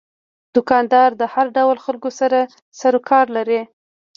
[0.55, 2.39] دوکاندار د هر ډول خلکو سره
[2.79, 3.61] سروکار لري.